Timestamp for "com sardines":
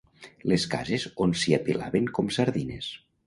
2.19-2.89